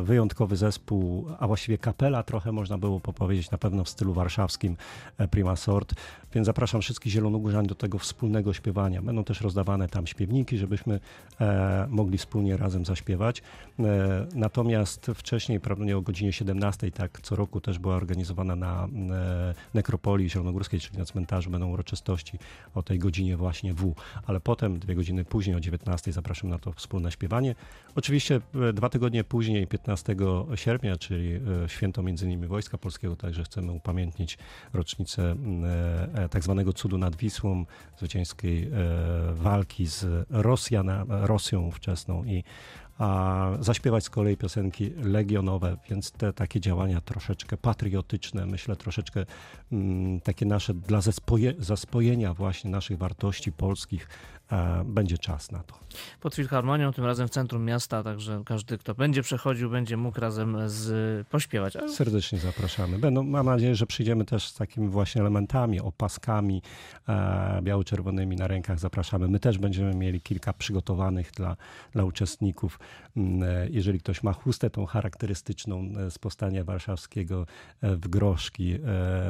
e, 0.00 0.02
wyjątkowy 0.02 0.56
zespół, 0.56 1.26
a 1.38 1.46
właściwie 1.46 1.78
kapela 1.78 2.22
trochę 2.22 2.52
można 2.52 2.78
było 2.78 3.00
powiedzieć, 3.00 3.50
na 3.50 3.58
pewno 3.58 3.84
w 3.84 3.88
stylu 3.88 4.14
warszawskim 4.14 4.76
e, 5.18 5.28
Prima 5.28 5.56
Sort. 5.56 5.94
Więc 6.34 6.46
zapraszam 6.46 6.80
wszystkich 6.80 7.12
Zielonogórzan 7.12 7.66
do 7.66 7.74
tego 7.74 7.98
wspólnego 7.98 8.52
śpiewania. 8.52 9.02
Będą 9.02 9.24
też 9.24 9.40
rozdawane 9.40 9.88
tam 9.88 10.06
śpiewniki, 10.06 10.58
żebyśmy 10.58 11.00
e, 11.40 11.86
mogli 11.90 12.18
wspólnie 12.18 12.56
razem 12.56 12.84
zaśpiewać. 12.84 13.42
E, 13.80 14.26
natomiast 14.34 15.10
wcześniej, 15.32 15.60
prawdopodobnie 15.60 15.96
o 15.96 16.02
godzinie 16.02 16.32
17, 16.32 16.90
tak 16.90 17.20
co 17.22 17.36
roku 17.36 17.60
też 17.60 17.78
była 17.78 17.96
organizowana 17.96 18.56
na 18.56 18.84
e, 18.84 19.54
nekropolii 19.74 20.30
zielonogórskiej, 20.30 20.80
czyli 20.80 20.98
na 20.98 21.04
cmentarzu 21.04 21.50
będą 21.50 21.70
uroczystości 21.70 22.38
o 22.74 22.82
tej 22.82 22.98
godzinie 22.98 23.36
właśnie 23.36 23.74
W. 23.74 23.94
Ale 24.26 24.40
potem, 24.40 24.78
dwie 24.78 24.94
godziny 24.94 25.24
później, 25.24 25.56
o 25.56 25.60
19 25.60 26.12
zapraszam 26.12 26.50
na 26.50 26.58
to 26.58 26.72
wspólne 26.72 27.12
śpiewanie. 27.12 27.54
Oczywiście 27.94 28.40
e, 28.68 28.72
dwa 28.72 28.88
tygodnie 28.88 29.24
później, 29.24 29.66
15 29.66 30.16
sierpnia, 30.54 30.96
czyli 30.96 31.32
e, 31.32 31.68
święto 31.68 32.02
między 32.02 32.26
innymi 32.26 32.46
Wojska 32.46 32.78
Polskiego, 32.78 33.16
także 33.16 33.44
chcemy 33.44 33.72
upamiętnić 33.72 34.38
rocznicę 34.72 35.36
tak 36.30 36.42
zwanego 36.42 36.72
cudu 36.72 36.98
nad 36.98 37.16
Wisłą, 37.16 37.66
zwycięskiej 37.98 38.70
walki 39.32 39.86
z 39.86 40.26
Rosjana, 40.30 41.04
Rosją 41.08 41.60
ówczesną 41.60 42.24
i 42.24 42.44
a 42.98 43.48
zaśpiewać 43.60 44.04
z 44.04 44.10
kolei 44.10 44.36
piosenki 44.36 44.90
legionowe, 44.96 45.76
więc 45.90 46.10
te 46.10 46.32
takie 46.32 46.60
działania 46.60 47.00
troszeczkę 47.00 47.56
patriotyczne, 47.56 48.46
myślę 48.46 48.76
troszeczkę 48.76 49.26
mm, 49.72 50.20
takie 50.20 50.46
nasze 50.46 50.74
dla 50.74 51.00
zespoje, 51.00 51.54
zaspojenia 51.58 52.34
właśnie 52.34 52.70
naszych 52.70 52.98
wartości 52.98 53.52
polskich 53.52 54.08
będzie 54.84 55.18
czas 55.18 55.50
na 55.52 55.62
to. 55.62 55.74
Pod 56.20 56.34
Filharmonią, 56.34 56.92
tym 56.92 57.04
razem 57.04 57.28
w 57.28 57.30
centrum 57.30 57.64
miasta, 57.64 58.02
także 58.02 58.42
każdy, 58.46 58.78
kto 58.78 58.94
będzie 58.94 59.22
przechodził, 59.22 59.70
będzie 59.70 59.96
mógł 59.96 60.20
razem 60.20 60.56
z 60.66 61.28
pośpiewać. 61.28 61.76
Serdecznie 61.94 62.38
zapraszamy. 62.38 62.98
Będą, 62.98 63.22
mam 63.22 63.46
nadzieję, 63.46 63.74
że 63.74 63.86
przyjdziemy 63.86 64.24
też 64.24 64.48
z 64.48 64.54
takimi 64.54 64.88
właśnie 64.88 65.20
elementami, 65.20 65.80
opaskami 65.80 66.62
e, 67.08 67.60
biało-czerwonymi 67.62 68.36
na 68.36 68.46
rękach. 68.46 68.78
Zapraszamy. 68.78 69.28
My 69.28 69.40
też 69.40 69.58
będziemy 69.58 69.94
mieli 69.94 70.20
kilka 70.20 70.52
przygotowanych 70.52 71.30
dla, 71.30 71.56
dla 71.92 72.04
uczestników. 72.04 72.78
Mm, 73.16 73.42
e, 73.42 73.68
Jeżeli 73.70 73.98
ktoś 74.00 74.22
ma 74.22 74.32
chustę 74.32 74.70
tą 74.70 74.86
charakterystyczną 74.86 75.84
e, 76.06 76.10
z 76.10 76.18
powstania 76.18 76.64
warszawskiego 76.64 77.46
e, 77.82 77.96
w 77.96 78.08
groszki 78.08 78.74
e, 78.74 78.78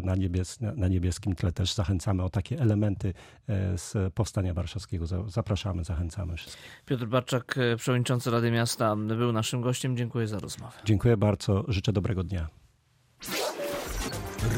na, 0.05 0.15
niebies, 0.15 0.61
na- 0.61 0.89
niebieskim 0.89 1.35
tle, 1.35 1.53
też 1.53 1.75
zachęcamy 1.75 2.23
o 2.23 2.31
takie 2.31 2.61
elementy 2.61 3.15
e, 3.49 3.79
z 3.79 4.15
powstania 4.15 4.55
warszawskiego. 4.55 5.07
Za- 5.13 5.29
Zapraszamy, 5.31 5.85
zachęcamy 5.85 6.37
wszystkich. 6.37 6.83
Piotr 6.87 7.07
Barczak, 7.07 7.59
e, 7.59 7.77
przewodniczący 7.77 8.31
Rady 8.31 8.51
Miasta, 8.51 8.97
był 8.97 9.33
naszym 9.33 9.61
gościem. 9.61 9.97
Dziękuję 9.97 10.27
za 10.29 10.39
rozmowę. 10.39 10.73
Dziękuję 10.85 11.17
bardzo. 11.17 11.65
Życzę 11.69 11.93
dobrego 11.93 12.25
dnia. 12.25 12.49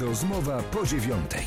Rozmowa 0.01 0.63
po 0.63 0.87
dziewiątej. 0.87 1.47